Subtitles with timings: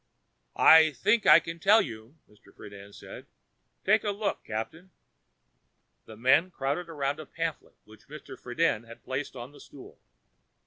[0.55, 2.51] "I think I can tell you," Mr.
[2.51, 3.27] Friden said.
[3.85, 4.89] "Take a look, Captain."
[6.05, 8.35] The men crowded about a pamphlet which Mr.
[8.35, 9.99] Friden had placed on the stool.